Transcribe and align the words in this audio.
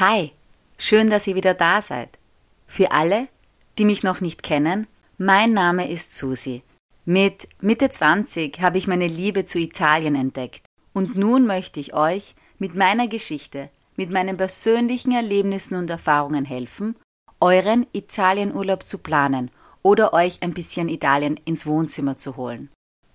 Hi, 0.00 0.32
schön, 0.76 1.08
dass 1.08 1.28
ihr 1.28 1.36
wieder 1.36 1.54
da 1.54 1.80
seid. 1.80 2.18
Für 2.66 2.90
alle, 2.90 3.28
die 3.78 3.84
mich 3.84 4.02
noch 4.02 4.20
nicht 4.20 4.42
kennen, 4.42 4.88
mein 5.18 5.52
Name 5.52 5.88
ist 5.88 6.16
Susi. 6.16 6.64
Mit 7.04 7.46
Mitte 7.60 7.88
20 7.88 8.60
habe 8.60 8.76
ich 8.76 8.88
meine 8.88 9.06
Liebe 9.06 9.44
zu 9.44 9.60
Italien 9.60 10.16
entdeckt. 10.16 10.66
Und 10.94 11.14
nun 11.14 11.46
möchte 11.46 11.78
ich 11.78 11.94
euch 11.94 12.34
mit 12.58 12.74
meiner 12.74 13.06
Geschichte, 13.06 13.70
mit 13.94 14.10
meinen 14.10 14.36
persönlichen 14.36 15.12
Erlebnissen 15.12 15.76
und 15.76 15.88
Erfahrungen 15.90 16.44
helfen, 16.44 16.96
euren 17.38 17.86
Italienurlaub 17.92 18.82
zu 18.82 18.98
planen 18.98 19.52
oder 19.82 20.12
euch 20.12 20.42
ein 20.42 20.54
bisschen 20.54 20.88
Italien 20.88 21.38
ins 21.44 21.66
Wohnzimmer 21.66 22.16
zu 22.16 22.36
holen. 22.36 22.68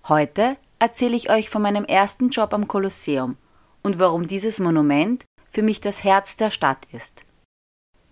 Heute 0.07 0.55
erzähle 0.79 1.17
ich 1.17 1.29
euch 1.29 1.49
von 1.49 1.61
meinem 1.61 1.83
ersten 1.83 2.29
Job 2.29 2.53
am 2.53 2.69
Kolosseum 2.69 3.35
und 3.83 3.99
warum 3.99 4.27
dieses 4.27 4.61
Monument 4.61 5.25
für 5.51 5.61
mich 5.61 5.81
das 5.81 6.03
Herz 6.03 6.35
der 6.35 6.49
Stadt 6.49 6.87
ist. 6.91 7.25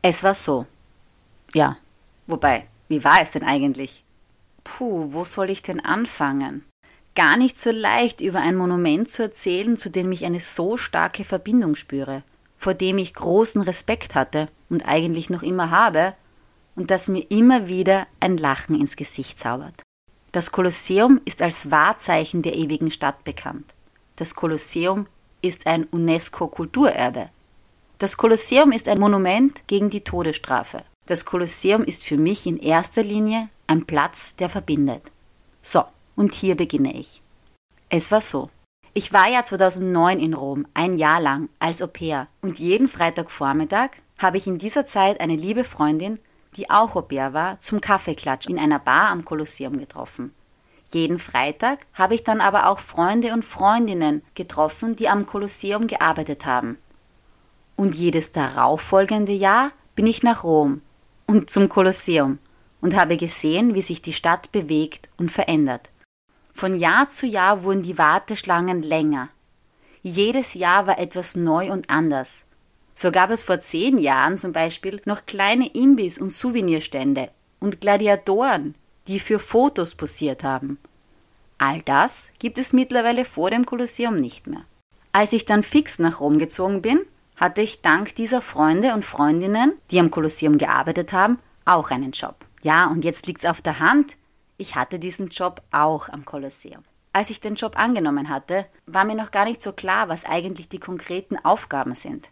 Es 0.00 0.22
war 0.22 0.34
so. 0.34 0.64
Ja, 1.52 1.76
wobei, 2.26 2.66
wie 2.88 3.04
war 3.04 3.20
es 3.20 3.32
denn 3.32 3.42
eigentlich? 3.42 4.04
Puh, 4.64 5.12
wo 5.12 5.24
soll 5.24 5.50
ich 5.50 5.60
denn 5.60 5.80
anfangen? 5.80 6.64
Gar 7.18 7.36
nicht 7.36 7.58
so 7.58 7.72
leicht 7.72 8.20
über 8.20 8.38
ein 8.38 8.54
Monument 8.54 9.08
zu 9.08 9.24
erzählen, 9.24 9.76
zu 9.76 9.90
dem 9.90 10.12
ich 10.12 10.24
eine 10.24 10.38
so 10.38 10.76
starke 10.76 11.24
Verbindung 11.24 11.74
spüre, 11.74 12.22
vor 12.56 12.74
dem 12.74 12.96
ich 12.96 13.12
großen 13.12 13.60
Respekt 13.60 14.14
hatte 14.14 14.46
und 14.70 14.86
eigentlich 14.86 15.28
noch 15.28 15.42
immer 15.42 15.72
habe, 15.72 16.14
und 16.76 16.92
das 16.92 17.08
mir 17.08 17.28
immer 17.28 17.66
wieder 17.66 18.06
ein 18.20 18.36
Lachen 18.36 18.80
ins 18.80 18.94
Gesicht 18.94 19.40
zaubert. 19.40 19.82
Das 20.30 20.52
Kolosseum 20.52 21.20
ist 21.24 21.42
als 21.42 21.72
Wahrzeichen 21.72 22.42
der 22.42 22.54
ewigen 22.54 22.92
Stadt 22.92 23.24
bekannt. 23.24 23.74
Das 24.14 24.36
Kolosseum 24.36 25.08
ist 25.42 25.66
ein 25.66 25.88
UNESCO-Kulturerbe. 25.90 27.30
Das 27.98 28.16
Kolosseum 28.16 28.70
ist 28.70 28.86
ein 28.86 29.00
Monument 29.00 29.66
gegen 29.66 29.90
die 29.90 30.02
Todesstrafe. 30.02 30.84
Das 31.06 31.24
Kolosseum 31.24 31.82
ist 31.82 32.04
für 32.04 32.16
mich 32.16 32.46
in 32.46 32.58
erster 32.58 33.02
Linie 33.02 33.48
ein 33.66 33.86
Platz, 33.86 34.36
der 34.36 34.48
verbindet. 34.48 35.02
So, 35.60 35.82
und 36.18 36.34
hier 36.34 36.56
beginne 36.56 36.92
ich. 36.98 37.22
Es 37.88 38.10
war 38.10 38.20
so. 38.20 38.50
Ich 38.92 39.12
war 39.12 39.28
ja 39.28 39.44
2009 39.44 40.18
in 40.18 40.34
Rom, 40.34 40.66
ein 40.74 40.94
Jahr 40.94 41.20
lang, 41.20 41.48
als 41.60 41.80
Au 41.80 41.86
pair. 41.86 42.26
Und 42.42 42.58
jeden 42.58 42.88
Freitagvormittag 42.88 43.90
habe 44.18 44.36
ich 44.36 44.46
in 44.46 44.58
dieser 44.58 44.84
Zeit 44.84 45.20
eine 45.20 45.36
liebe 45.36 45.62
Freundin, 45.62 46.18
die 46.56 46.68
auch 46.70 46.96
Au 46.96 47.02
pair 47.02 47.32
war, 47.32 47.60
zum 47.60 47.80
Kaffeeklatsch 47.80 48.48
in 48.48 48.58
einer 48.58 48.80
Bar 48.80 49.10
am 49.10 49.24
Kolosseum 49.24 49.78
getroffen. 49.78 50.34
Jeden 50.90 51.18
Freitag 51.18 51.86
habe 51.94 52.14
ich 52.14 52.24
dann 52.24 52.40
aber 52.40 52.68
auch 52.68 52.80
Freunde 52.80 53.32
und 53.32 53.44
Freundinnen 53.44 54.22
getroffen, 54.34 54.96
die 54.96 55.08
am 55.08 55.24
Kolosseum 55.24 55.86
gearbeitet 55.86 56.46
haben 56.46 56.78
und 57.78 57.94
jedes 57.94 58.32
darauffolgende 58.32 59.32
Jahr 59.32 59.70
bin 59.94 60.06
ich 60.06 60.22
nach 60.24 60.42
Rom 60.42 60.82
und 61.26 61.48
zum 61.48 61.68
Kolosseum 61.68 62.38
und 62.80 62.96
habe 62.96 63.16
gesehen, 63.16 63.74
wie 63.74 63.82
sich 63.82 64.02
die 64.02 64.12
Stadt 64.12 64.50
bewegt 64.50 65.08
und 65.16 65.30
verändert. 65.30 65.90
Von 66.58 66.74
Jahr 66.74 67.08
zu 67.08 67.28
Jahr 67.28 67.62
wurden 67.62 67.82
die 67.82 67.98
Warteschlangen 67.98 68.82
länger. 68.82 69.28
Jedes 70.02 70.54
Jahr 70.54 70.88
war 70.88 70.98
etwas 70.98 71.36
neu 71.36 71.70
und 71.70 71.88
anders. 71.88 72.46
So 72.94 73.12
gab 73.12 73.30
es 73.30 73.44
vor 73.44 73.60
zehn 73.60 73.96
Jahren 73.96 74.38
zum 74.38 74.52
Beispiel 74.52 75.00
noch 75.04 75.24
kleine 75.24 75.68
Imbiss- 75.68 76.18
und 76.18 76.32
Souvenirstände 76.32 77.30
und 77.60 77.80
Gladiatoren, 77.80 78.74
die 79.06 79.20
für 79.20 79.38
Fotos 79.38 79.94
posiert 79.94 80.42
haben. 80.42 80.78
All 81.58 81.80
das 81.82 82.32
gibt 82.40 82.58
es 82.58 82.72
mittlerweile 82.72 83.24
vor 83.24 83.50
dem 83.50 83.64
Kolosseum 83.64 84.16
nicht 84.16 84.48
mehr. 84.48 84.64
Als 85.12 85.32
ich 85.32 85.44
dann 85.44 85.62
fix 85.62 86.00
nach 86.00 86.18
Rom 86.18 86.38
gezogen 86.38 86.82
bin, 86.82 87.02
hatte 87.36 87.62
ich 87.62 87.82
dank 87.82 88.16
dieser 88.16 88.42
Freunde 88.42 88.94
und 88.94 89.04
Freundinnen, 89.04 89.74
die 89.92 90.00
am 90.00 90.10
Kolosseum 90.10 90.58
gearbeitet 90.58 91.12
haben, 91.12 91.38
auch 91.64 91.92
einen 91.92 92.10
Job. 92.10 92.34
Ja, 92.64 92.88
und 92.88 93.04
jetzt 93.04 93.28
liegt's 93.28 93.44
auf 93.44 93.62
der 93.62 93.78
Hand. 93.78 94.16
Ich 94.58 94.74
hatte 94.74 94.98
diesen 94.98 95.28
Job 95.28 95.62
auch 95.70 96.08
am 96.08 96.24
Kolosseum. 96.24 96.82
Als 97.12 97.30
ich 97.30 97.40
den 97.40 97.54
Job 97.54 97.78
angenommen 97.78 98.28
hatte, 98.28 98.66
war 98.86 99.04
mir 99.04 99.14
noch 99.14 99.30
gar 99.30 99.44
nicht 99.44 99.62
so 99.62 99.72
klar, 99.72 100.08
was 100.08 100.24
eigentlich 100.24 100.68
die 100.68 100.80
konkreten 100.80 101.38
Aufgaben 101.44 101.94
sind. 101.94 102.30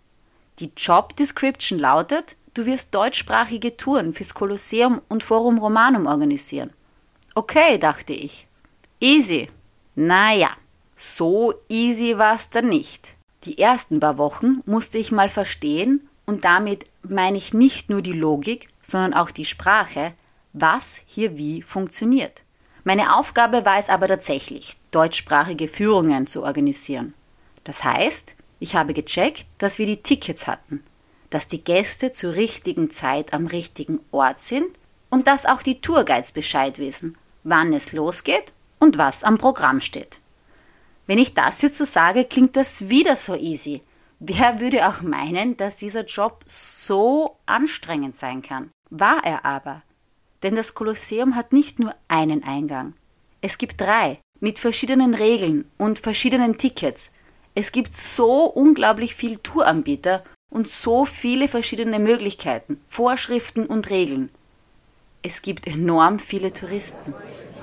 Die 0.58 0.72
Job 0.76 1.14
Description 1.16 1.78
lautet, 1.78 2.36
du 2.54 2.66
wirst 2.66 2.94
deutschsprachige 2.94 3.76
Touren 3.76 4.12
fürs 4.12 4.34
Kolosseum 4.34 5.00
und 5.08 5.22
Forum 5.22 5.58
Romanum 5.58 6.06
organisieren. 6.06 6.72
Okay, 7.34 7.78
dachte 7.78 8.12
ich. 8.12 8.48
Easy. 9.00 9.48
Naja, 9.94 10.50
so 10.96 11.54
easy 11.68 12.18
war's 12.18 12.50
dann 12.50 12.68
nicht. 12.68 13.14
Die 13.44 13.58
ersten 13.58 14.00
paar 14.00 14.18
Wochen 14.18 14.62
musste 14.66 14.98
ich 14.98 15.12
mal 15.12 15.28
verstehen, 15.28 16.08
und 16.24 16.44
damit 16.44 16.86
meine 17.02 17.38
ich 17.38 17.54
nicht 17.54 17.88
nur 17.88 18.02
die 18.02 18.12
Logik, 18.12 18.68
sondern 18.82 19.14
auch 19.14 19.30
die 19.30 19.44
Sprache, 19.44 20.12
was 20.58 21.02
hier 21.04 21.36
wie 21.36 21.60
funktioniert. 21.62 22.42
Meine 22.82 23.16
Aufgabe 23.16 23.64
war 23.64 23.78
es 23.78 23.88
aber 23.88 24.08
tatsächlich, 24.08 24.76
deutschsprachige 24.90 25.68
Führungen 25.68 26.26
zu 26.26 26.42
organisieren. 26.42 27.14
Das 27.64 27.84
heißt, 27.84 28.36
ich 28.58 28.74
habe 28.74 28.94
gecheckt, 28.94 29.46
dass 29.58 29.78
wir 29.78 29.86
die 29.86 30.02
Tickets 30.02 30.46
hatten, 30.46 30.82
dass 31.30 31.48
die 31.48 31.62
Gäste 31.62 32.12
zur 32.12 32.34
richtigen 32.36 32.90
Zeit 32.90 33.34
am 33.34 33.46
richtigen 33.46 34.00
Ort 34.12 34.40
sind 34.40 34.68
und 35.10 35.26
dass 35.26 35.46
auch 35.46 35.62
die 35.62 35.80
Tourguides 35.80 36.32
Bescheid 36.32 36.78
wissen, 36.78 37.18
wann 37.44 37.72
es 37.74 37.92
losgeht 37.92 38.52
und 38.78 38.98
was 38.98 39.24
am 39.24 39.36
Programm 39.36 39.80
steht. 39.80 40.20
Wenn 41.06 41.18
ich 41.18 41.34
das 41.34 41.60
jetzt 41.62 41.76
so 41.76 41.84
sage, 41.84 42.24
klingt 42.24 42.56
das 42.56 42.88
wieder 42.88 43.16
so 43.16 43.34
easy. 43.34 43.82
Wer 44.20 44.60
würde 44.60 44.88
auch 44.88 45.02
meinen, 45.02 45.56
dass 45.56 45.76
dieser 45.76 46.04
Job 46.04 46.44
so 46.46 47.36
anstrengend 47.44 48.16
sein 48.16 48.40
kann? 48.40 48.70
War 48.88 49.22
er 49.24 49.44
aber. 49.44 49.82
Denn 50.42 50.54
das 50.54 50.74
Kolosseum 50.74 51.34
hat 51.34 51.52
nicht 51.52 51.78
nur 51.78 51.94
einen 52.08 52.44
Eingang. 52.44 52.94
Es 53.40 53.58
gibt 53.58 53.80
drei, 53.80 54.18
mit 54.40 54.58
verschiedenen 54.58 55.14
Regeln 55.14 55.70
und 55.78 55.98
verschiedenen 55.98 56.58
Tickets. 56.58 57.10
Es 57.54 57.72
gibt 57.72 57.96
so 57.96 58.44
unglaublich 58.44 59.14
viel 59.14 59.38
Touranbieter 59.38 60.22
und 60.50 60.68
so 60.68 61.04
viele 61.04 61.48
verschiedene 61.48 61.98
Möglichkeiten, 61.98 62.80
Vorschriften 62.86 63.66
und 63.66 63.90
Regeln. 63.90 64.30
Es 65.22 65.42
gibt 65.42 65.66
enorm 65.66 66.18
viele 66.18 66.52
Touristen. 66.52 67.14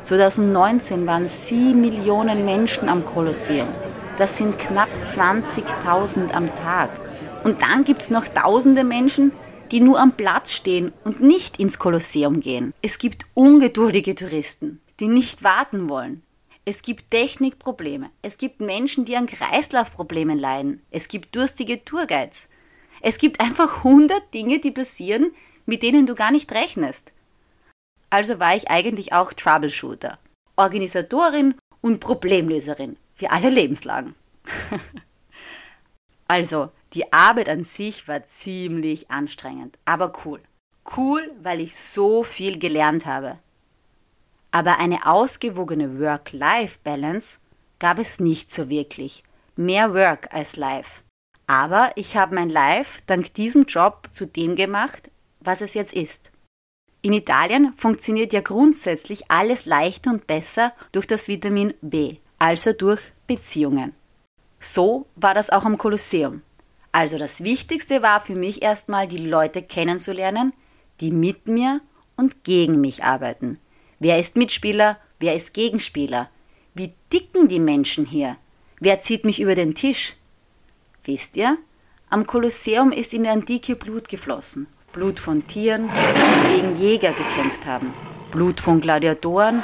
2019 0.04 1.08
waren 1.08 1.28
7 1.28 1.80
Millionen 1.80 2.44
Menschen 2.44 2.90
am 2.90 3.06
Kolosseum. 3.06 3.70
Das 4.18 4.38
sind 4.38 4.58
knapp 4.58 4.90
20.000 5.02 6.34
am 6.34 6.54
Tag. 6.56 6.90
Und 7.44 7.62
dann 7.62 7.84
gibt 7.84 8.02
es 8.02 8.10
noch 8.10 8.28
tausende 8.28 8.84
Menschen, 8.84 9.32
die 9.72 9.80
nur 9.80 10.00
am 10.00 10.14
Platz 10.14 10.52
stehen 10.52 10.94
und 11.04 11.22
nicht 11.22 11.60
ins 11.60 11.80
Kolosseum 11.80 12.40
gehen. 12.40 12.74
Es 12.82 12.98
gibt 12.98 13.26
ungeduldige 13.34 14.16
Touristen, 14.16 14.82
die 15.00 15.08
nicht 15.08 15.44
warten 15.44 15.90
wollen. 15.90 16.24
Es 16.66 16.82
gibt 16.82 17.12
Technikprobleme. 17.12 18.10
Es 18.22 18.38
gibt 18.38 18.62
Menschen, 18.62 19.06
die 19.06 19.18
an 19.18 19.26
Kreislaufproblemen 19.26 20.40
leiden. 20.40 20.82
Es 20.92 21.08
gibt 21.08 21.36
durstige 21.36 21.84
Tourguides. 21.84 22.48
Es 23.02 23.18
gibt 23.18 23.42
einfach 23.42 23.78
100 23.78 24.34
Dinge, 24.34 24.60
die 24.60 24.72
passieren, 24.72 25.32
mit 25.66 25.84
denen 25.84 26.06
du 26.06 26.16
gar 26.16 26.32
nicht 26.32 26.52
rechnest 26.54 27.14
also 28.14 28.40
war 28.40 28.56
ich 28.56 28.70
eigentlich 28.70 29.12
auch 29.12 29.34
Troubleshooter, 29.34 30.20
Organisatorin 30.56 31.56
und 31.82 32.00
Problemlöserin 32.00 32.96
für 33.16 33.32
alle 33.32 33.50
Lebenslagen. 33.50 34.14
also, 36.28 36.70
die 36.94 37.12
Arbeit 37.12 37.50
an 37.50 37.64
sich 37.64 38.08
war 38.08 38.24
ziemlich 38.24 39.10
anstrengend, 39.10 39.78
aber 39.86 40.14
cool. 40.26 40.40
Cool, 40.98 41.32
weil 41.42 41.62
ich 41.62 41.76
so 41.76 42.24
viel 42.24 42.60
gelernt 42.60 43.06
habe. 43.06 43.40
Aber 44.52 44.78
eine 44.80 45.08
ausgewogene 45.08 46.00
Work-Life-Balance 46.00 47.40
gab 47.80 48.00
es 48.00 48.20
nicht 48.20 48.52
so 48.52 48.70
wirklich. 48.70 49.24
Mehr 49.56 49.94
Work 49.94 50.34
als 50.34 50.56
Life. 50.56 51.02
Aber 51.48 51.92
ich 51.96 52.16
habe 52.16 52.36
mein 52.36 52.50
Life 52.50 53.02
dank 53.08 53.34
diesem 53.34 53.66
Job 53.66 54.10
zu 54.12 54.26
dem 54.26 54.56
gemacht, 54.56 55.10
was 55.40 55.62
es 55.62 55.74
jetzt 55.74 55.94
ist. 55.94 56.32
In 57.02 57.14
Italien 57.14 57.74
funktioniert 57.76 58.32
ja 58.32 58.42
grundsätzlich 58.42 59.30
alles 59.30 59.66
leichter 59.66 60.12
und 60.12 60.28
besser 60.28 60.74
durch 60.92 61.06
das 61.06 61.28
Vitamin 61.28 61.74
B, 61.82 62.18
also 62.40 62.72
durch 62.72 63.02
Beziehungen. 63.28 63.94
So 64.60 65.08
war 65.16 65.34
das 65.34 65.50
auch 65.50 65.66
am 65.66 65.78
Kolosseum. 65.78 66.42
Also 66.94 67.18
das 67.18 67.44
Wichtigste 67.44 68.04
war 68.04 68.20
für 68.20 68.36
mich 68.36 68.62
erstmal, 68.62 69.08
die 69.08 69.18
Leute 69.18 69.64
kennenzulernen, 69.64 70.54
die 71.02 71.12
mit 71.12 71.48
mir 71.48 71.82
und 72.16 72.44
gegen 72.44 72.80
mich 72.82 73.04
arbeiten. 73.04 73.58
Wer 74.00 74.20
ist 74.20 74.38
Mitspieler, 74.38 74.98
wer 75.20 75.36
ist 75.36 75.56
Gegenspieler? 75.56 76.30
Wie 76.76 76.94
dicken 77.12 77.48
die 77.48 77.60
Menschen 77.60 78.06
hier? 78.06 78.38
Wer 78.80 79.00
zieht 79.00 79.26
mich 79.26 79.42
über 79.42 79.56
den 79.56 79.74
Tisch? 79.74 80.14
Wisst 81.04 81.36
ihr, 81.36 81.58
am 82.12 82.28
Kolosseum 82.28 82.92
ist 82.92 83.16
in 83.16 83.24
der 83.24 83.34
Antike 83.34 83.76
Blut 83.76 84.08
geflossen. 84.08 84.68
Blut 84.92 85.20
von 85.20 85.48
Tieren, 85.48 85.90
die 85.90 86.54
gegen 86.54 86.76
Jäger 86.76 87.14
gekämpft 87.14 87.66
haben. 87.66 87.92
Blut 88.30 88.60
von 88.60 88.80
Gladiatoren, 88.80 89.64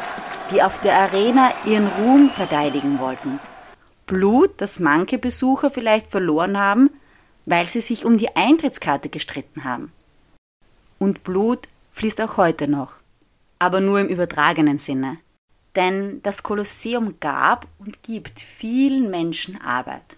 die 0.52 0.64
auf 0.64 0.80
der 0.80 0.96
Arena 0.96 1.54
ihren 1.66 1.88
Ruhm 1.88 2.32
verteidigen 2.32 2.98
wollten. 2.98 3.40
Blut, 4.08 4.60
das 4.62 4.80
manche 4.80 5.20
Besucher 5.20 5.70
vielleicht 5.70 6.10
verloren 6.10 6.58
haben, 6.58 6.90
weil 7.50 7.68
sie 7.68 7.82
sich 7.82 8.06
um 8.06 8.18
die 8.18 8.36
Eintrittskarte 8.36 9.10
gestritten 9.10 9.64
haben. 9.64 9.92
Und 11.00 11.24
Blut 11.24 11.68
fließt 11.94 12.22
auch 12.22 12.38
heute 12.38 12.68
noch, 12.68 12.96
aber 13.58 13.80
nur 13.80 14.00
im 14.00 14.08
übertragenen 14.08 14.78
Sinne. 14.78 15.18
Denn 15.76 16.22
das 16.22 16.44
Kolosseum 16.44 17.16
gab 17.20 17.68
und 17.80 18.04
gibt 18.04 18.40
vielen 18.40 19.10
Menschen 19.10 19.60
Arbeit. 19.62 20.18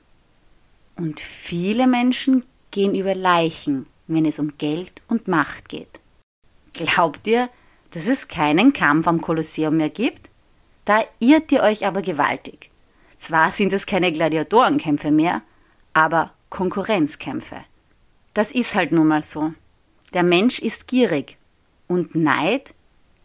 Und 0.98 1.19
viele 1.19 1.88
Menschen 1.88 2.45
gehen 2.72 2.95
über 2.95 3.16
Leichen, 3.16 3.86
wenn 4.07 4.25
es 4.25 4.39
um 4.39 4.57
Geld 4.57 5.01
und 5.07 5.27
Macht 5.27 5.69
geht. 5.69 6.00
Glaubt 6.74 7.27
ihr, 7.27 7.50
dass 7.92 8.07
es 8.07 8.27
keinen 8.27 8.74
Kampf 8.74 9.07
am 9.07 9.22
Kolosseum 9.22 9.77
mehr 9.77 9.89
gibt? 9.89 10.30
Da 10.86 11.04
irrt 11.19 11.51
ihr 11.51 11.63
euch 11.63 11.86
aber 11.86 12.01
gewaltig. 12.01 12.72
Zwar 13.18 13.51
sind 13.51 13.72
es 13.72 13.86
keine 13.86 14.12
Gladiatorenkämpfe 14.12 15.12
mehr, 15.12 15.42
aber 15.94 16.34
Konkurrenzkämpfe. 16.51 17.63
Das 18.36 18.51
ist 18.51 18.75
halt 18.75 18.92
nun 18.92 19.07
mal 19.07 19.24
so. 19.24 19.53
Der 20.13 20.21
Mensch 20.21 20.59
ist 20.59 20.86
gierig 20.86 21.38
und 21.88 22.13
Neid 22.13 22.75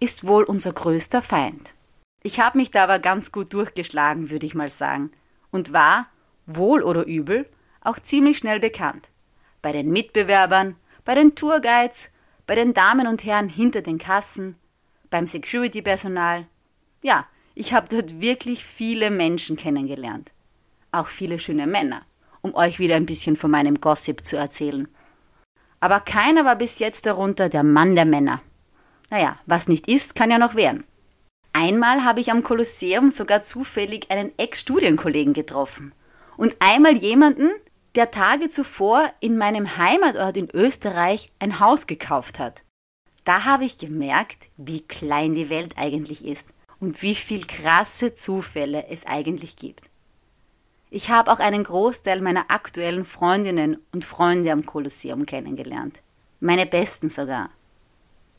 ist 0.00 0.26
wohl 0.26 0.44
unser 0.44 0.73
größter 0.73 1.20
Feind. 1.20 1.75
Ich 2.23 2.40
habe 2.40 2.56
mich 2.56 2.70
da 2.70 2.84
aber 2.84 3.00
ganz 3.00 3.32
gut 3.32 3.52
durchgeschlagen, 3.52 4.31
würde 4.31 4.46
ich 4.46 4.55
mal 4.55 4.69
sagen, 4.69 5.11
und 5.50 5.73
war, 5.73 6.06
wohl 6.46 6.82
oder 6.82 7.05
übel, 7.05 7.49
auch 7.81 7.99
ziemlich 7.99 8.38
schnell 8.38 8.61
bekannt. 8.61 9.11
Bei 9.61 9.73
den 9.73 9.90
Mitbewerbern, 9.90 10.76
bei 11.05 11.17
den 11.17 11.34
Tourguides, 11.34 12.11
bei 12.46 12.55
den 12.55 12.75
Damen 12.75 13.08
und 13.08 13.25
Herren 13.25 13.49
hinter 13.49 13.82
den 13.82 13.99
Kassen, 13.99 14.56
beim 15.11 15.26
Security-Personal. 15.26 16.46
Ja, 17.02 17.26
ich 17.56 17.73
habe 17.73 17.88
dort 17.88 18.20
wirklich 18.20 18.64
viele 18.64 19.11
Menschen 19.11 19.56
kennengelernt. 19.56 20.32
Auch 20.93 21.08
viele 21.08 21.40
schöne 21.40 21.67
Männer, 21.67 22.02
um 22.46 22.54
euch 22.54 22.78
wieder 22.78 22.94
ein 22.94 23.06
bisschen 23.06 23.34
von 23.34 23.50
meinem 23.50 23.81
Gossip 23.81 24.25
zu 24.25 24.37
erzählen. 24.37 24.88
Aber 25.81 26.00
keiner 26.00 26.44
war 26.44 26.56
bis 26.56 26.78
jetzt 26.78 27.06
darunter 27.06 27.48
der 27.48 27.64
Mann 27.64 27.96
der 27.96 28.04
Männer. 28.04 28.40
Naja, 29.10 29.38
was 29.46 29.69
nicht 29.69 29.88
ist, 29.88 30.14
kann 30.14 30.31
ja 30.31 30.38
noch 30.38 30.54
werden. 30.54 30.84
Einmal 31.52 32.04
habe 32.04 32.20
ich 32.20 32.31
am 32.31 32.43
Kolosseum 32.43 33.10
sogar 33.10 33.43
zufällig 33.43 34.10
einen 34.10 34.32
Ex-Studienkollegen 34.38 35.32
getroffen. 35.32 35.93
Und 36.37 36.54
einmal 36.60 36.96
jemanden, 36.96 37.50
der 37.94 38.10
Tage 38.10 38.49
zuvor 38.49 39.10
in 39.20 39.38
meinem 39.38 39.76
Heimatort 39.76 40.37
in 40.37 40.50
Österreich 40.52 41.32
ein 41.38 41.58
Haus 41.58 41.87
gekauft 41.87 42.38
hat. 42.38 42.62
Da 43.25 43.44
habe 43.44 43.64
ich 43.64 43.78
gemerkt, 43.78 44.50
wie 44.56 44.82
klein 44.82 45.34
die 45.34 45.50
Welt 45.50 45.75
eigentlich 45.78 46.25
ist 46.25 46.49
und 46.78 47.02
wie 47.02 47.14
viel 47.14 47.44
krasse 47.46 48.14
Zufälle 48.14 48.87
es 48.88 49.04
eigentlich 49.06 49.56
gibt. 49.56 49.82
Ich 50.91 51.11
habe 51.11 51.33
auch 51.33 51.41
einen 51.41 51.65
Großteil 51.65 52.21
meiner 52.21 52.50
aktuellen 52.50 53.05
Freundinnen 53.05 53.79
und 53.93 54.05
Freunde 54.05 54.53
am 54.53 54.65
Kolosseum 54.65 55.27
kennengelernt. 55.27 56.00
Meine 56.41 56.67
besten 56.67 57.11
sogar. 57.11 57.50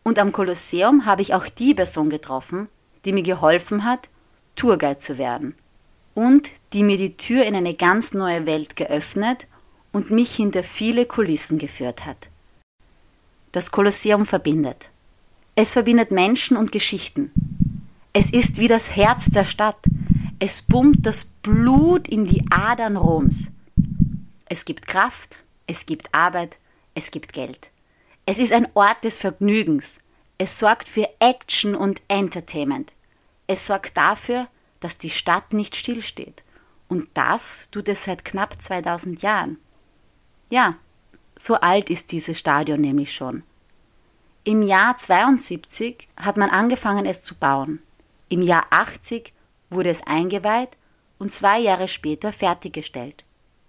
Und 0.04 0.20
am 0.20 0.32
Kolosseum 0.32 1.06
habe 1.06 1.22
ich 1.22 1.34
auch 1.34 1.50
die 1.50 1.74
Person 1.74 2.10
getroffen, 2.10 2.70
die 3.04 3.12
mir 3.12 3.24
geholfen 3.24 3.84
hat, 3.84 4.10
Tourguide 4.56 5.00
zu 5.00 5.18
werden. 5.18 5.56
Und 6.14 6.52
die 6.74 6.84
mir 6.84 6.98
die 6.98 7.18
Tür 7.18 7.44
in 7.44 7.56
eine 7.56 7.74
ganz 7.74 8.14
neue 8.14 8.46
Welt 8.46 8.76
geöffnet 8.76 9.48
und 9.92 10.10
mich 10.10 10.34
hinter 10.34 10.64
viele 10.64 11.06
Kulissen 11.06 11.58
geführt 11.58 12.06
hat. 12.06 12.30
Das 13.52 13.72
Kolosseum 13.72 14.26
verbindet. 14.26 14.92
Es 15.56 15.74
verbindet 15.74 16.12
Menschen 16.12 16.56
und 16.56 16.72
Geschichten. 16.72 17.32
Es 18.14 18.32
ist 18.32 18.60
wie 18.60 18.68
das 18.68 18.96
Herz 18.96 19.30
der 19.30 19.44
Stadt. 19.44 19.78
Es 20.40 20.62
pumpt 20.62 21.04
das 21.04 21.26
Blut 21.26 22.08
in 22.08 22.24
die 22.24 22.46
Adern 22.52 22.96
Roms. 22.96 23.50
Es 24.46 24.66
gibt 24.66 24.86
Kraft, 24.88 25.44
es 25.66 25.88
gibt 25.88 26.14
Arbeit, 26.14 26.60
es 26.94 27.10
gibt 27.10 27.34
Geld. 27.34 27.72
Es 28.28 28.38
ist 28.38 28.54
ein 28.54 28.68
Ort 28.76 29.04
des 29.04 29.18
Vergnügens. 29.18 29.98
Es 30.38 30.60
sorgt 30.60 30.90
für 30.90 31.08
Action 31.20 31.74
und 31.74 32.04
Entertainment. 32.08 32.94
Es 33.48 33.66
sorgt 33.66 33.98
dafür, 33.98 34.48
dass 34.80 35.00
die 35.00 35.10
Stadt 35.10 35.54
nicht 35.54 35.76
stillsteht. 35.76 36.44
Und 36.88 37.08
das 37.16 37.70
tut 37.72 37.90
es 37.90 38.04
seit 38.04 38.24
knapp 38.24 38.62
2000 38.62 39.24
Jahren. 39.24 39.58
Ja, 40.52 40.76
so 41.36 41.56
alt 41.56 41.90
ist 41.90 42.12
dieses 42.12 42.38
Stadion 42.38 42.82
nämlich 42.82 43.12
schon. 43.12 43.42
Im 44.44 44.62
Jahr 44.62 44.98
72 44.98 46.08
hat 46.16 46.38
man 46.38 46.52
angefangen, 46.52 47.08
es 47.08 47.24
zu 47.24 47.34
bauen. 47.34 47.80
Im 48.30 48.44
Jahr 48.44 48.68
80 48.70 49.34
wurde 49.70 49.90
es 49.90 50.06
eingeweiht 50.06 50.78
und 51.20 51.32
zwei 51.32 51.60
Jahre 51.60 51.88
später 51.88 52.32
fertiggestellt. 52.32 53.26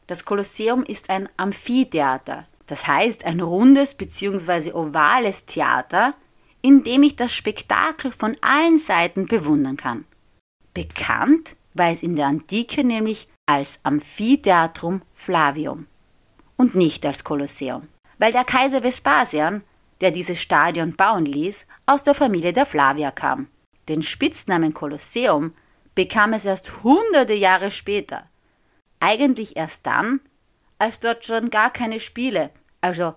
Das 0.07 0.25
Kolosseum 0.25 0.85
ist 0.85 1.11
ein 1.11 1.29
Amphitheater, 1.37 2.47
das 2.67 2.87
heißt 2.87 3.25
ein 3.25 3.41
rundes 3.41 3.95
bzw. 3.95 4.73
ovales 4.73 5.47
Theater, 5.47 6.15
in 6.63 6.83
dem 6.83 7.03
ich 7.03 7.17
das 7.17 7.33
Spektakel 7.33 8.13
von 8.13 8.37
allen 8.41 8.79
Seiten 8.79 9.27
bewundern 9.27 9.77
kann. 9.77 10.05
Bekannt 10.75 11.57
war 11.75 11.91
es 11.91 12.03
in 12.03 12.17
der 12.17 12.27
Antike 12.27 12.85
nämlich 12.85 13.29
als 13.47 13.81
Amphitheatrum 13.83 15.03
Flavium 15.15 15.87
und 16.57 16.75
nicht 16.75 17.07
als 17.07 17.25
Kolosseum, 17.25 17.89
weil 18.19 18.33
der 18.33 18.45
Kaiser 18.45 18.83
Vespasian, 18.83 19.63
der 20.01 20.11
dieses 20.11 20.41
Stadion 20.41 20.95
bauen 20.95 21.25
ließ, 21.25 21.67
aus 21.87 22.03
der 22.03 22.15
Familie 22.15 22.53
der 22.53 22.67
Flavier 22.67 23.11
kam. 23.11 23.49
Den 23.89 24.03
Spitznamen 24.03 24.75
Kolosseum 24.75 25.53
bekam 25.99 26.33
es 26.33 26.45
erst 26.45 26.85
hunderte 26.85 27.35
Jahre 27.35 27.73
später. 27.73 28.23
Eigentlich 29.01 29.57
erst 29.57 29.85
dann, 29.85 30.21
als 30.79 31.01
dort 31.01 31.25
schon 31.25 31.51
gar 31.51 31.73
keine 31.73 31.99
Spiele, 31.99 32.51
also 32.81 33.15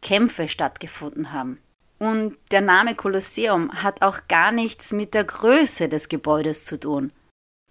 Kämpfe 0.00 0.46
stattgefunden 0.46 1.32
haben. 1.32 1.58
Und 1.98 2.36
der 2.52 2.60
Name 2.60 2.94
Kolosseum 2.94 3.72
hat 3.82 4.02
auch 4.02 4.28
gar 4.28 4.52
nichts 4.52 4.92
mit 4.92 5.12
der 5.12 5.24
Größe 5.24 5.88
des 5.88 6.08
Gebäudes 6.08 6.64
zu 6.64 6.78
tun, 6.78 7.10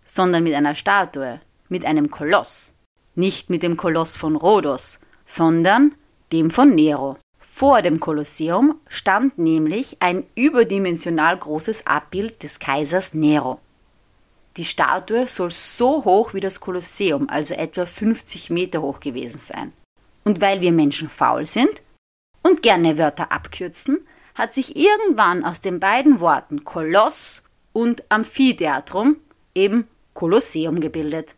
sondern 0.06 0.44
mit 0.44 0.54
einer 0.54 0.76
Statue, 0.76 1.40
mit 1.70 1.86
einem 1.86 2.12
Koloss. 2.12 2.74
Nicht 3.16 3.50
mit 3.50 3.64
dem 3.64 3.78
Koloss 3.78 4.18
von 4.18 4.36
Rhodos, 4.36 5.00
sondern 5.26 5.96
dem 6.34 6.52
von 6.52 6.76
Nero. 6.76 7.18
Vor 7.40 7.82
dem 7.82 8.02
Kolosseum 8.02 8.78
stand 8.90 9.38
nämlich 9.38 10.02
ein 10.02 10.26
überdimensional 10.36 11.38
großes 11.38 11.88
Abbild 11.88 12.44
des 12.44 12.60
Kaisers 12.60 13.14
Nero. 13.14 13.58
Die 14.58 14.66
Statue 14.66 15.28
soll 15.28 15.52
so 15.52 16.04
hoch 16.06 16.34
wie 16.34 16.40
das 16.40 16.60
Kolosseum, 16.60 17.30
also 17.30 17.54
etwa 17.54 17.86
50 17.86 18.50
Meter 18.50 18.82
hoch 18.82 19.00
gewesen 19.00 19.40
sein. 19.40 19.74
Und 20.24 20.42
weil 20.42 20.62
wir 20.62 20.72
Menschen 20.72 21.10
faul 21.10 21.46
sind 21.46 21.82
und 22.44 22.62
gerne 22.62 22.98
Wörter 22.98 23.32
abkürzen, 23.32 24.06
hat 24.36 24.54
sich 24.54 24.76
irgendwann 24.76 25.44
aus 25.44 25.62
den 25.62 25.80
beiden 25.80 26.20
Worten 26.20 26.64
Koloss 26.64 27.44
und 27.74 28.04
Amphitheatrum 28.10 29.18
eben 29.54 29.88
Kolosseum 30.14 30.80
gebildet. 30.80 31.36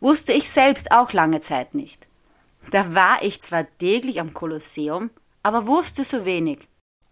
Wusste 0.00 0.32
ich 0.32 0.50
selbst 0.50 0.92
auch 0.92 1.12
lange 1.12 1.40
Zeit 1.40 1.74
nicht. 1.74 2.06
Da 2.70 2.94
war 2.94 3.22
ich 3.22 3.40
zwar 3.40 3.66
täglich 3.78 4.20
am 4.20 4.34
Kolosseum, 4.34 5.10
aber 5.42 5.66
wusste 5.66 6.04
so 6.04 6.24
wenig. 6.24 6.68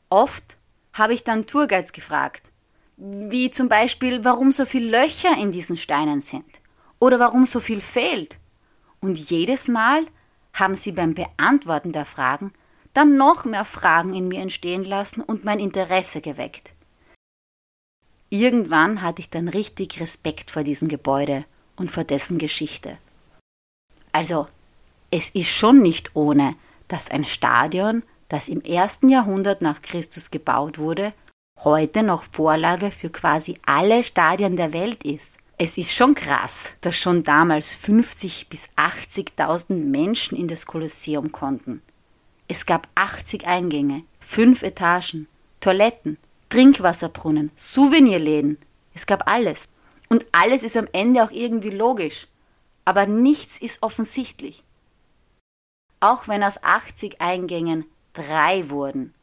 Oft 0.09 0.57
habe 0.93 1.15
ich 1.15 1.25
dann 1.25 1.47
Tourguides 1.47 1.93
gefragt, 1.93 2.52
wie 3.05 3.51
zum 3.51 3.69
Beispiel, 3.69 4.25
warum 4.25 4.53
so 4.53 4.65
viele 4.65 4.91
Löcher 4.91 5.37
in 5.37 5.51
diesen 5.51 5.77
Steinen 5.77 6.21
sind 6.21 6.61
oder 7.01 7.19
warum 7.19 7.47
so 7.47 7.59
viel 7.59 7.81
fehlt. 7.81 8.39
Und 9.01 9.19
jedes 9.19 9.67
Mal 9.67 10.07
haben 10.55 10.77
sie 10.77 10.93
beim 10.93 11.15
Beantworten 11.15 11.91
der 11.91 12.05
Fragen 12.05 12.53
dann 12.95 13.17
noch 13.17 13.45
mehr 13.45 13.65
Fragen 13.65 14.15
in 14.15 14.29
mir 14.29 14.41
entstehen 14.41 14.85
lassen 14.85 15.23
und 15.23 15.45
mein 15.45 15.59
Interesse 15.59 16.21
geweckt. 16.21 16.75
Irgendwann 18.31 19.03
hatte 19.03 19.21
ich 19.21 19.31
dann 19.31 19.49
richtig 19.49 20.01
Respekt 20.01 20.51
vor 20.51 20.63
diesem 20.63 20.89
Gebäude 20.89 21.45
und 21.77 21.91
vor 21.91 22.05
dessen 22.05 22.39
Geschichte. 22.39 22.99
Also, 24.13 24.47
es 25.11 25.31
ist 25.31 25.51
schon 25.51 25.83
nicht 25.83 26.15
ohne, 26.15 26.55
dass 26.87 27.11
ein 27.11 27.25
Stadion 27.25 28.05
das 28.29 28.49
im 28.49 28.63
ersten 28.63 29.09
Jahrhundert 29.09 29.61
nach 29.61 29.83
Christus 29.83 30.31
gebaut 30.31 30.79
wurde, 30.79 31.13
heute 31.65 32.03
noch 32.03 32.25
Vorlage 32.33 32.91
für 32.91 33.11
quasi 33.11 33.59
alle 33.67 34.03
Stadien 34.03 34.57
der 34.57 34.73
Welt 34.73 35.05
ist. 35.05 35.39
Es 35.59 35.79
ist 35.79 35.93
schon 35.95 36.15
krass, 36.15 36.75
dass 36.81 36.99
schon 36.99 37.23
damals 37.23 37.75
50 37.75 38.49
bis 38.49 38.69
80.000 38.77 39.75
Menschen 39.75 40.37
in 40.37 40.49
das 40.49 40.67
Kolosseum 40.67 41.33
konnten. 41.33 41.83
Es 42.49 42.67
gab 42.67 42.89
80 42.97 43.47
Eingänge, 43.47 44.03
fünf 44.21 44.63
Etagen, 44.63 45.29
Toiletten, 45.61 46.19
Trinkwasserbrunnen, 46.49 47.51
Souvenirläden. 47.57 48.59
Es 48.95 49.07
gab 49.07 49.31
alles. 49.31 49.69
Und 50.09 50.27
alles 50.33 50.63
ist 50.63 50.77
am 50.77 50.89
Ende 50.93 51.23
auch 51.23 51.31
irgendwie 51.31 51.71
logisch. 51.71 52.27
Aber 52.85 53.07
nichts 53.07 53.59
ist 53.59 53.83
offensichtlich. 53.83 54.65
auch 56.03 56.29
wenn 56.29 56.43
aus 56.43 56.63
80 56.63 57.21
Eingängen 57.21 57.85
drei 58.13 58.69
wurden. 58.69 59.15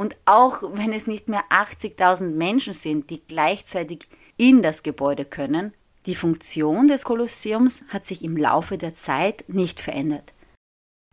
Und 0.00 0.16
auch 0.24 0.62
wenn 0.62 0.94
es 0.94 1.06
nicht 1.06 1.28
mehr 1.28 1.44
80.000 1.50 2.30
Menschen 2.30 2.72
sind, 2.72 3.10
die 3.10 3.20
gleichzeitig 3.20 4.06
in 4.38 4.62
das 4.62 4.82
Gebäude 4.82 5.26
können, 5.26 5.74
die 6.06 6.14
Funktion 6.14 6.88
des 6.88 7.04
Kolosseums 7.04 7.84
hat 7.90 8.06
sich 8.06 8.24
im 8.24 8.38
Laufe 8.38 8.78
der 8.78 8.94
Zeit 8.94 9.44
nicht 9.48 9.78
verändert. 9.78 10.32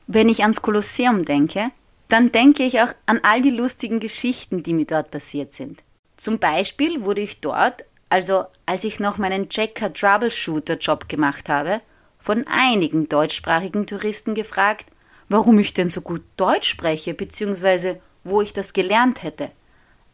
Wenn 0.07 0.29
ich 0.29 0.43
ans 0.43 0.61
Kolosseum 0.61 1.25
denke, 1.25 1.71
dann 2.07 2.31
denke 2.31 2.63
ich 2.63 2.79
auch 2.79 2.93
an 3.07 3.19
all 3.23 3.41
die 3.41 3.49
lustigen 3.49 3.99
Geschichten, 3.99 4.63
die 4.63 4.73
mir 4.73 4.85
dort 4.85 5.11
passiert 5.11 5.51
sind. 5.51 5.83
Zum 6.15 6.39
Beispiel 6.39 7.03
wurde 7.03 7.19
ich 7.19 7.41
dort, 7.41 7.83
also 8.07 8.45
als 8.65 8.85
ich 8.85 9.01
noch 9.01 9.17
meinen 9.17 9.49
Checker 9.49 9.91
Troubleshooter 9.91 10.77
Job 10.77 11.09
gemacht 11.09 11.49
habe, 11.49 11.81
von 12.19 12.45
einigen 12.47 13.09
deutschsprachigen 13.09 13.85
Touristen 13.85 14.33
gefragt, 14.33 14.85
warum 15.27 15.59
ich 15.59 15.73
denn 15.73 15.89
so 15.89 15.99
gut 15.99 16.23
Deutsch 16.37 16.69
spreche, 16.69 17.13
beziehungsweise 17.13 17.99
wo 18.29 18.41
ich 18.41 18.53
das 18.53 18.73
gelernt 18.73 19.23
hätte. 19.23 19.51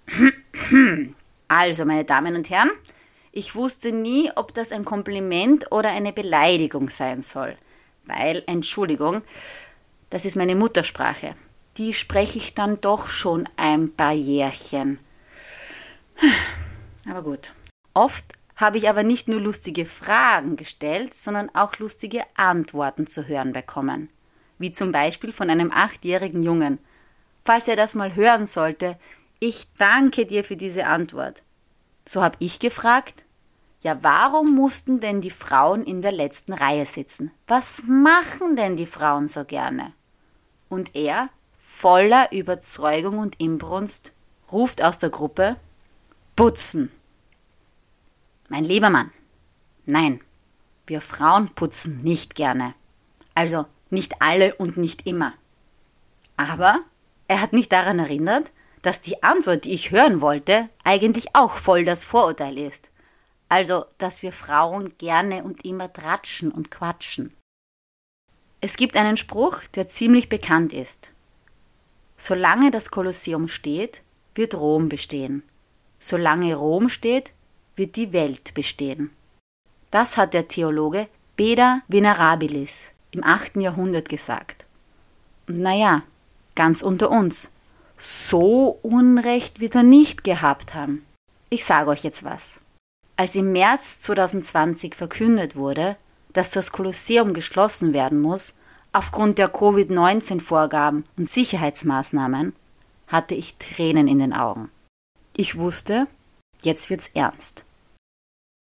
Also, 1.50 1.86
meine 1.86 2.04
Damen 2.04 2.36
und 2.36 2.50
Herren, 2.50 2.72
ich 3.32 3.54
wusste 3.54 3.92
nie, 3.92 4.32
ob 4.36 4.56
das 4.56 4.72
ein 4.72 4.86
Kompliment 4.86 5.72
oder 5.72 5.90
eine 5.90 6.12
Beleidigung 6.12 6.90
sein 6.90 7.22
soll, 7.22 7.56
weil, 8.06 8.44
Entschuldigung, 8.48 9.22
das 10.10 10.26
ist 10.26 10.36
meine 10.36 10.56
Muttersprache. 10.56 11.36
Die 11.78 11.94
spreche 11.94 12.38
ich 12.38 12.54
dann 12.56 12.82
doch 12.82 13.08
schon 13.08 13.48
ein 13.56 13.92
paar 13.92 14.14
Jährchen. 14.14 15.00
Aber 17.10 17.24
gut. 17.24 17.54
Oft 17.94 18.26
habe 18.56 18.78
ich 18.78 18.88
aber 18.88 19.04
nicht 19.04 19.28
nur 19.28 19.42
lustige 19.42 19.86
Fragen 19.86 20.56
gestellt, 20.56 21.14
sondern 21.14 21.50
auch 21.54 21.80
lustige 21.80 22.22
Antworten 22.36 23.08
zu 23.08 23.28
hören 23.28 23.54
bekommen. 23.54 24.10
Wie 24.60 24.72
zum 24.72 24.92
Beispiel 24.92 25.32
von 25.32 25.50
einem 25.50 25.72
achtjährigen 25.72 26.44
Jungen. 26.44 26.80
Falls 27.44 27.68
er 27.68 27.76
das 27.76 27.96
mal 27.96 28.16
hören 28.16 28.46
sollte, 28.46 28.98
ich 29.40 29.68
danke 29.78 30.26
dir 30.26 30.44
für 30.44 30.56
diese 30.56 30.86
Antwort. 30.86 31.44
So 32.06 32.24
habe 32.24 32.38
ich 32.40 32.60
gefragt, 32.60 33.26
ja, 33.82 34.02
warum 34.02 34.56
mussten 34.56 35.02
denn 35.02 35.20
die 35.20 35.30
Frauen 35.30 35.84
in 35.84 36.02
der 36.02 36.14
letzten 36.14 36.54
Reihe 36.54 36.86
sitzen? 36.86 37.32
Was 37.48 37.84
machen 37.86 38.56
denn 38.56 38.78
die 38.78 38.86
Frauen 38.86 39.28
so 39.28 39.44
gerne? 39.44 39.92
Und 40.70 40.96
er, 40.96 41.30
voller 41.58 42.32
Überzeugung 42.32 43.18
und 43.18 43.40
Inbrunst, 43.42 44.14
ruft 44.52 44.82
aus 44.82 44.98
der 45.00 45.10
Gruppe 45.10 45.58
Putzen. 46.36 46.92
Mein 48.48 48.64
lieber 48.64 48.90
Mann, 48.90 49.12
nein, 49.86 50.22
wir 50.88 51.02
Frauen 51.02 51.50
putzen 51.50 51.98
nicht 52.02 52.36
gerne. 52.36 52.74
Also 53.36 53.66
nicht 53.90 54.22
alle 54.22 54.56
und 54.56 54.78
nicht 54.78 55.06
immer. 55.06 55.34
Aber 56.38 56.80
er 57.28 57.42
hat 57.42 57.54
mich 57.54 57.70
daran 57.70 58.00
erinnert, 58.00 58.52
dass 58.82 59.02
die 59.02 59.24
Antwort, 59.24 59.66
die 59.66 59.74
ich 59.74 59.92
hören 59.92 60.22
wollte, 60.22 60.70
eigentlich 60.84 61.28
auch 61.34 61.54
voll 61.54 61.86
das 61.86 62.04
Vorurteil 62.04 62.58
ist. 62.58 62.92
Also, 63.50 63.86
dass 63.98 64.22
wir 64.22 64.32
Frauen 64.32 64.90
gerne 64.98 65.44
und 65.44 65.66
immer 65.66 65.92
tratschen 65.92 66.52
und 66.52 66.72
quatschen. 66.72 67.34
Es 68.62 68.76
gibt 68.78 68.96
einen 68.96 69.18
Spruch, 69.18 69.64
der 69.76 69.88
ziemlich 69.88 70.30
bekannt 70.30 70.74
ist. 70.74 71.12
Solange 72.18 72.72
das 72.72 72.92
Kolosseum 72.92 73.48
steht, 73.48 74.02
wird 74.36 74.56
Rom 74.56 74.90
bestehen. 74.90 75.44
Solange 76.00 76.56
Rom 76.56 76.90
steht, 76.90 77.34
wird 77.76 77.96
die 77.96 78.14
Welt 78.14 78.54
bestehen. 78.54 79.12
Das 79.92 80.18
hat 80.18 80.34
der 80.34 80.48
Theologe 80.48 81.08
Beda 81.36 81.82
Venerabilis 81.88 82.92
im 83.12 83.24
8. 83.24 83.58
Jahrhundert 83.58 84.10
gesagt. 84.10 84.66
Naja, 85.48 86.04
ganz 86.56 86.82
unter 86.82 87.10
uns. 87.12 87.50
So 87.98 88.80
Unrecht 88.82 89.60
wird 89.60 89.76
er 89.76 89.84
nicht 89.84 90.24
gehabt 90.24 90.74
haben. 90.74 91.06
Ich 91.50 91.66
sage 91.66 91.90
euch 91.90 92.04
jetzt 92.04 92.24
was. 92.24 92.60
Als 93.16 93.36
im 93.36 93.52
März 93.52 94.00
2020 94.00 94.96
verkündet 94.96 95.56
wurde, 95.56 95.98
dass 96.34 96.52
das 96.52 96.72
Kolosseum 96.72 97.34
geschlossen 97.34 97.94
werden 97.94 98.22
muss, 98.22 98.56
aufgrund 98.92 99.38
der 99.38 99.50
Covid-19-Vorgaben 99.50 101.04
und 101.18 101.30
Sicherheitsmaßnahmen, 101.30 102.56
hatte 103.08 103.36
ich 103.36 103.56
Tränen 103.58 104.08
in 104.08 104.18
den 104.18 104.34
Augen. 104.34 104.70
Ich 105.38 105.58
wusste, 105.58 106.08
jetzt 106.64 106.90
wird's 106.90 107.10
ernst. 107.14 107.66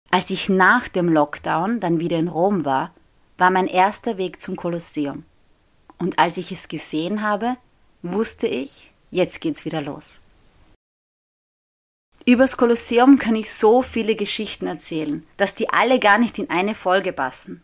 Als 0.09 0.29
ich 0.29 0.47
nach 0.47 0.87
dem 0.87 1.09
Lockdown 1.09 1.79
dann 1.79 1.99
wieder 1.99 2.17
in 2.17 2.29
Rom 2.29 2.63
war, 2.63 2.93
war 3.37 3.51
mein 3.51 3.67
erster 3.67 4.17
Weg 4.17 4.41
zum 4.41 4.55
Kolosseum. 4.55 5.25
Und 5.97 6.19
als 6.19 6.37
ich 6.37 6.51
es 6.51 6.67
gesehen 6.67 7.21
habe, 7.21 7.57
wusste 8.01 8.47
ich, 8.47 8.91
jetzt 9.11 9.41
geht's 9.41 9.65
wieder 9.65 9.81
los. 9.81 10.19
Übers 12.25 12.57
Kolosseum 12.57 13.19
kann 13.19 13.35
ich 13.35 13.53
so 13.53 13.81
viele 13.81 14.15
Geschichten 14.15 14.67
erzählen, 14.67 15.25
dass 15.37 15.55
die 15.55 15.69
alle 15.69 15.99
gar 15.99 16.17
nicht 16.17 16.39
in 16.39 16.49
eine 16.49 16.75
Folge 16.75 17.13
passen. 17.13 17.63